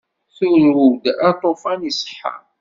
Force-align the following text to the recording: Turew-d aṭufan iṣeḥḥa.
Turew-d 0.35 1.03
aṭufan 1.31 1.81
iṣeḥḥa. 1.89 2.35